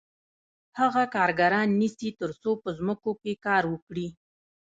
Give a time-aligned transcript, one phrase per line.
[0.79, 4.07] هغه کارګران نیسي تر څو په ځمکو کې کار وکړي